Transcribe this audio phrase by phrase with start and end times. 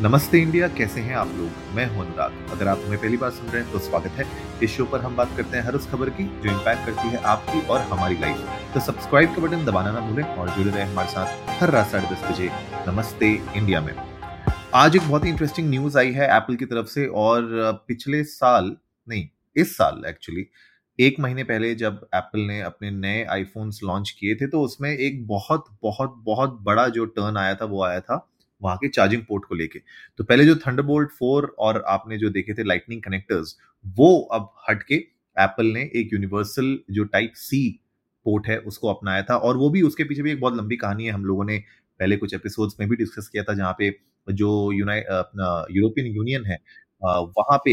[0.00, 1.74] नमस्ते इंडिया, कैसे हैं आप लोग?
[1.74, 4.24] मैं हूँ अनुराग। अगर आप हमें पहली बार सुन रहे हैं तो स्वागत है।
[4.62, 7.22] इस शो पर हम बात करते हैं हर उस खबर की, जो इम्पैक्ट करती है
[7.24, 11.08] आपकी और हमारी लाइफ तो सब्सक्राइब का बटन दबाना ना भूलें और जुड़े रहें हमारे
[11.08, 12.50] साथ हर रात साढ़े दस बजे।
[12.88, 13.94] नमस्ते इंडिया में।
[14.74, 17.48] आज एक बहुत ही इंटरेस्टिंग न्यूज़ आई है एप्पल की तरफ़ से और
[17.88, 18.76] पिछले साल,
[19.08, 20.46] नहीं, इस साल एक्चुअली
[20.98, 25.26] एक महीने पहले जब एप्पल ने अपने नए आईफोन्स लॉन्च किए थे तो उसमें एक
[25.26, 28.26] बहुत बहुत बहुत बड़ा जो टर्न आया था, वो आया था
[28.60, 29.78] वहाँ के चार्जिंग पोर्ट को लेके।
[30.18, 34.82] तो पहले जो थंडरबोल्ट फोर और आपने जो देखे थे लाइटनिंग कनेक्टर्स वो अब हट
[34.84, 34.94] के
[35.36, 37.60] एप्पल ने एक यूनिवर्सल जो टाइप सी
[38.26, 41.04] पोर्ट है, उसको अपनाया था। और वो भी उसके पीछे भी एक बहुत लंबी कहानी
[41.04, 41.58] है, हम लोगों ने
[42.00, 43.90] पहले कुछ एपिसोड्स में भी डिस्कस किया था, जहाँ पे
[44.28, 44.50] जो
[45.12, 46.58] अपना यूरोपियन यूनियन है
[47.02, 47.72] वहाँ पे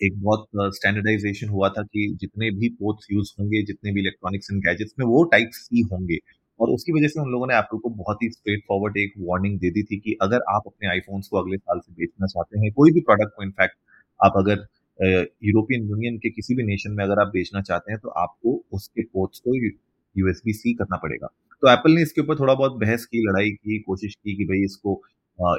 [0.00, 4.60] एक बहुत स्टैंडर्डाइजेशन हुआ था कि जितने भी पोर्ट्स यूज़ होंगे, जितने भी इलेक्ट्रॉनिक्स एंड
[4.64, 6.18] गैजेट्स में, वो टाइप सी होंगे।
[6.60, 9.58] और उसकी वजह से उन लोगों ने एप्पल को बहुत ही स्ट्रेट फॉरवर्ड एक वार्निंग
[9.60, 12.72] दे दी थी कि अगर आप अपने आईफोन्स को अगले साल से बेचना चाहते हैं,
[12.72, 13.76] कोई भी प्रोडक्ट को इनफैक्ट
[14.20, 14.66] आप अगर
[15.44, 19.02] यूरोपियन यूनियन के किसी भी नेशन में अगर आप बेचना चाहते हैं तो आपको उसके
[19.04, 21.26] पोर्ट्स को यूएसबी सी करना पड़ेगा।
[21.62, 24.64] तो एप्पल ने इसके ऊपर थोड़ा बहुत बहस की, लड़ाई की, कोशिश की कि भाई
[24.64, 25.00] इसको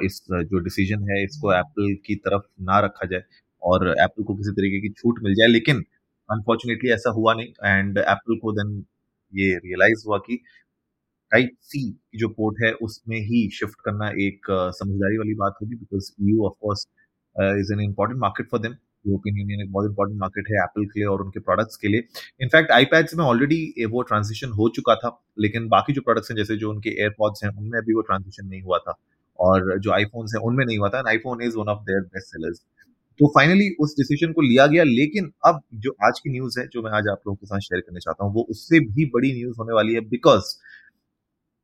[0.04, 3.22] इस जो डिसीज़न है, इसको एप्पल की तरफ़ ना रखा जाए
[3.62, 5.84] और एप्पल को किसी तरीके की छूट मिल जाए, लेकिन
[6.28, 8.76] अनफॉर्चुनेटली ऐसा हुआ नहीं। एंड एप्पल को देन
[9.32, 10.38] ये रियलाइज़ हुआ कि
[11.32, 15.74] टाइप सी की जो पोर्ट है, उसमें ही शिफ्ट करना एक समझदारी वाली बात होगी
[15.76, 16.86] because you of course
[17.60, 18.72] is an important market for them
[19.06, 22.00] European Union एक बहुत इंपॉर्टेंट मार्केट है एप्पल के लिए और उनके प्रोडक्ट्स के लिए.
[22.40, 26.56] इनफैक्ट आईपैड्स में ऑलरेडी वो ट्रांजिशन हो चुका था, लेकिन बाकी जो प्रोडक्ट्स हैं, जैसे
[26.56, 28.94] जो उनके एयरपॉड्स हैं, उनमें अभी वो ट्रांजिशन नहीं हुआ था
[29.38, 31.02] और जो आईफोन्स हैं, उनमें नहीं हुआ था.
[31.08, 32.64] IPhone is one of their best sellers
[33.20, 36.82] तो फाइनली उस डिसीज़न को लिया गया, लेकिन अब जो आज की न्यूज़ है, जो
[36.82, 39.56] मैं आज आप लोगों के साथ शेयर करना चाहता हूँ, वो उससे भी बड़ी न्यूज़
[39.58, 40.54] होने वाली है बिकॉज़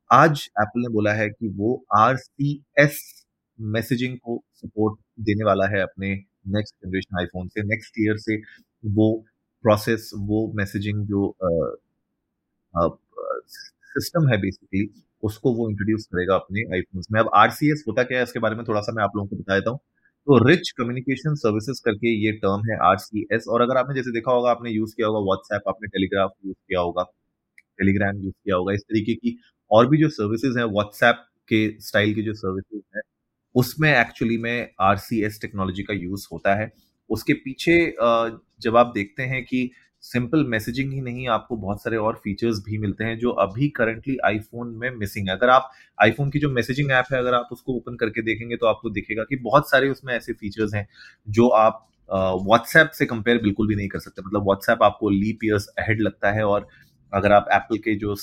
[0.09, 2.99] आज एप्पल ने बोला है कि वो आर सी एस
[3.59, 6.13] मैसेजिंग को सपोर्ट देने वाला है अपने
[6.47, 8.37] नेक्स्ट जनरेशन आईफोन से नेक्स्ट ईयर से
[8.83, 9.07] वो
[9.63, 11.35] प्रोसेस वो मैसेजिंग जो
[13.95, 14.87] सिस्टम है बेसिकली
[15.23, 18.39] उसको वो इंट्रोड्यूस करेगा अपने आईफोन में। अब आर सी एस होता क्या है, इसके
[18.39, 19.79] बारे में थोड़ा सा मैं आप लोगों को बता देता हूँ।
[20.27, 24.11] तो रिच कम्युनिकेशन सर्विसेज़ करके ये टर्म है आर सी एस और अगर आपने जैसे
[24.13, 27.03] देखा होगा, आपने यूज़ किया होगा व्हाट्सएप आपने टेलीग्राफ यूज़ किया होगा
[27.79, 29.37] टेलीग्राम यूज़ किया होगा, इस तरीके की
[29.71, 33.01] और भी जो सर्विसेज़ हैं व्हाट्सएप के स्टाइल की जो सर्विसेज़ है,
[33.55, 34.97] उसमें एक्चुअली में आर
[35.41, 36.71] टेक्नोलॉजी का यूज़ होता है।
[37.09, 37.77] उसके पीछे
[38.61, 39.69] जब आप देखते हैं कि
[40.03, 44.17] सिंपल मैसेजिंग ही नहीं, आपको बहुत सारे और फीचर्स भी मिलते हैं जो अभी करंटली
[44.25, 47.73] आईफोन में मिसिंग है। अगर आप आईफोन की जो मैसेजिंग ऐप है, अगर आप उसको
[47.77, 50.87] ओपन करके देखेंगे तो आपको दिखेगा कि बहुत सारे उसमें ऐसे फीचर्स हैं
[51.29, 55.67] जो आप व्हाट्सएप से कंपेयर बिल्कुल भी नहीं कर सकते। मतलब व्हाट्सएप आपको लीप ईयर्स
[55.79, 56.67] अहेड लगता है और
[57.13, 58.15] अगर आप एप्पल के जो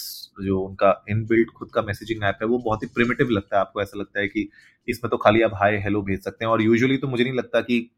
[0.42, 3.82] जो उनका इनबिल्ट खुद का मैसेजिंग ऐप है, वो बहुत ही प्रिमेटिव लगता है। आपको
[3.82, 4.48] ऐसा लगता है कि
[4.88, 7.60] इसमें तो खाली आप हाई हेलो भेज सकते हैं और यूजुअली तो मुझे नहीं लगता
[7.60, 7.90] कि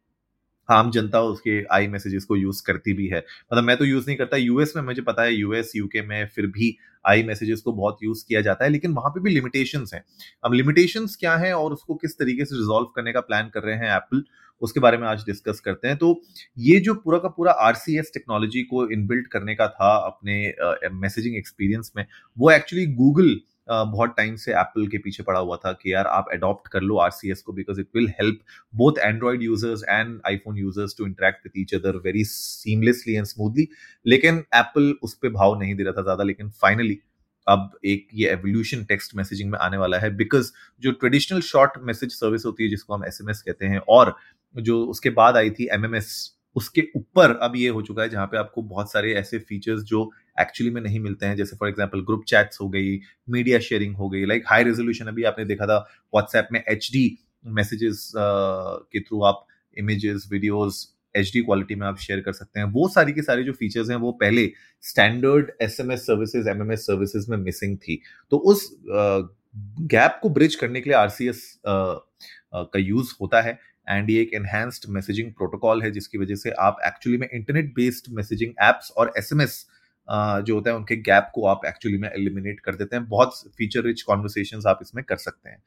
[0.69, 4.16] आम जनता उसके आई मैसेजेस को यूज़ करती भी है। मतलब मैं तो यूज़ नहीं
[4.16, 7.99] करता यूएस में मुझे पता है यूएस यूके में फिर भी आई मैसेजेस को बहुत
[8.03, 10.04] यूज़ किया जाता है लेकिन वहाँ पे भी लिमिटेशंस हैं।
[10.44, 13.77] अब लिमिटेशंस क्या है और उसको किस तरीके से रिजोल्व करने का प्लान कर रहे
[13.77, 14.25] हैं एप्पल
[14.62, 16.21] उसके बारे में आज डिस्कस करते हैं। तो
[16.59, 20.54] ये जो पूरा का पूरा आरसीएस टेक्नोलॉजी को इनबिल्ट करने का था अपने
[20.93, 22.06] मैसेजिंग uh, एक्सपीरियंस में
[22.38, 23.37] वो एक्चुअली गूगल
[23.69, 26.97] बहुत टाइम से एप्पल के पीछे पड़ा हुआ था कि यार आप अडॉप्ट कर लो
[26.99, 28.41] आरसीएस को because it will help
[28.75, 33.69] both Android users and iPhone users to interact with each other very seamlessly and smoothly
[34.06, 36.99] लेकिन एप्पल उस पर भाव नहीं दे रहा था ज़्यादा, लेकिन फाइनली
[37.47, 40.53] अब एक ये एवोल्यूशन टेक्स्ट मैसेजिंग में आने वाला है बिकॉज़
[40.83, 44.16] जो ट्रेडिशनल शॉर्ट मैसेज सर्विस होती है जिसको हम एसएमएस कहते हैं और
[44.54, 48.37] जो उसके बाद आई थी एमएमएस उसके ऊपर अब ये हो चुका है जहाँ पे
[48.39, 52.25] आपको बहुत सारे ऐसे फीचर्स जो एक्चुअली में नहीं मिलते हैं। जैसे फॉर एग्ज़ाम्पल ग्रुप
[52.28, 55.78] चैट्स हो गई मीडिया शेयरिंग हो गई लाइक हाई रेजोल्यूशन अभी आपने देखा था
[56.15, 57.06] व्हाट्सएप में एचडी
[57.45, 59.47] मैसेजेस के थ्रू आप
[59.77, 63.53] इमेजेस वीडियोस एचडी क्वालिटी में आप शेयर कर सकते हैं। वो सारी के सारे जो
[63.53, 64.50] फीचर्स हैं वो पहले
[64.84, 68.00] standard S M S services M M S services में मिसिंग थी।
[68.33, 74.21] तो उस गैप को ब्रिज करने के लिए आरसीएस का यूज़ होता है। एंड ये
[74.22, 78.91] एक एनहेंस्ड मैसेजिंग प्रोटोकॉल है, जिसकी वजह से आप एक्चुअली में इंटरनेट बेस्ड मैसेजिंग एप्स
[78.91, 79.65] और एसएमएस
[80.09, 83.83] जो होता है, उनके गैप को आप एक्चुअली में एलिमिनेट कर देते हैं। बहुत फीचर
[83.84, 85.62] रिच कॉन्वर्सेशन आप इसमें कर सकते हैं।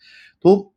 [0.45, 0.73] तो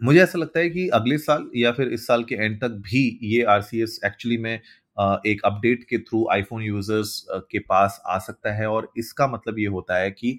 [0.00, 3.18] मुझे ऐसा लगता है कि अगले साल या फिर इस साल के एंड तक भी
[3.24, 8.66] ये आरसीएस एक्चुअली में एक अपडेट के थ्रू आईफोन यूज़र्स के पास आ सकता है।
[8.66, 10.38] और इसका मतलब ये होता है कि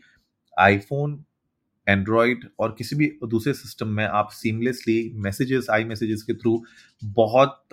[0.57, 1.23] आईफोन
[1.89, 6.63] एंड्रॉयड और किसी भी दूसरे सिस्टम में आप सीमलेसली मैसेजेस आई मैसेजेस के थ्रू
[7.03, 7.63] बहुत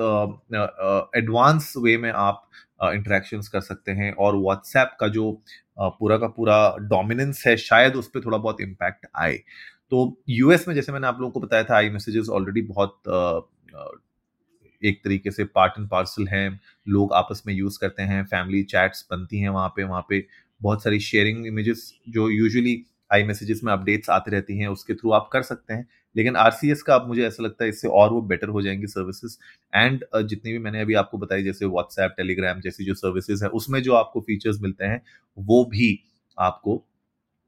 [1.17, 2.49] एडवांस uh, वे uh, में आप
[2.83, 5.43] इंटरेक्शंस कर सकते हैं और व्हाट्सएप का जो
[5.83, 9.37] uh, पूरा का पूरा डोमिनेंस है शायद उस पर थोड़ा बहुत इम्पैक्ट आए।
[9.91, 13.41] तो यूएस में जैसे मैंने आप लोगों को बताया था आई मैसेजेस ऑलरेडी बहुत uh,
[14.85, 19.07] एक तरीके से पार्ट एंड पार्सल हैं। लोग आपस में यूज़ करते हैं फैमिली चैट्स
[19.11, 20.27] बनती हैं वहाँ पे वहाँ पे
[20.63, 25.11] बहुत सारी शेयरिंग इमेजेस जो यूजुअली आई मैसेजेस में अपडेट्स आती रहती हैं, उसके थ्रू
[25.13, 25.87] आप कर सकते हैं।
[26.17, 29.37] लेकिन आरसीएस का अब मुझे ऐसा लगता है इससे और वो बेटर हो जाएँगी सर्विसेज़
[29.73, 33.83] एंड जितनी भी मैंने अभी आपको बताई, जैसे व्हाट्सएप टेलीग्राम जैसी जो सर्विसेज़ है, उसमें
[33.83, 35.01] जो आपको फीचर्स मिलते हैं,
[35.39, 35.99] वो भी
[36.39, 36.83] आपको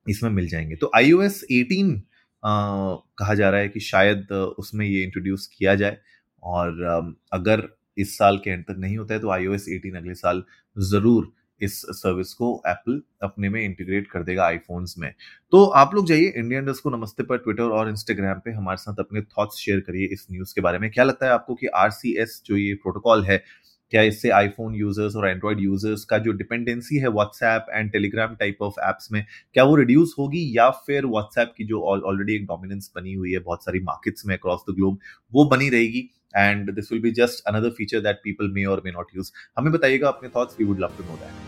[0.06, 2.02] इसमें मिल जाएँगे। तो आई ओ एस एटीन
[2.43, 5.99] कहा जा रहा है कि शायद उसमें ये इंट्रोड्यूस किया जाए।
[6.43, 7.69] और अगर
[7.99, 10.43] इस साल के एंड तक नहीं होता है तो आई ओ एस एटीन अगले साल
[10.76, 15.12] ज़रूर इस सर्विस को एप्पल अपने में इंटीग्रेट कर देगा आईफोन्स में।
[15.52, 19.00] तो आप लोग जाइए इंडियन डस्ट को नमस्ते पर ट्विटर और इंस्टाग्राम पे हमारे साथ
[19.00, 22.43] अपने थॉट्स शेयर करिए इस न्यूज़ के बारे में। क्या लगता है आपको कि आरसीएस
[22.46, 23.43] जो ये प्रोटोकॉल है,
[23.93, 28.58] क्या इससे आईफोन यूज़र्स और एंड्रॉइड यूज़र्स का जो डिपेंडेंसी है WhatsApp and Telegram type
[28.62, 32.90] of apps में, क्या वो रिड्यूस होगी या फिर व्हाट्सएप की जो ऑलरेडी एक डोमिनेंस
[32.96, 34.99] बनी हुई है, बहुत सारी मार्केट्स में अक्रॉस द ग्लोब
[35.32, 38.90] वो बनी रहेगी। And this will be just another feature that people may or may
[38.93, 41.48] not use हमें बताइएगा अपने thoughts we would love to know that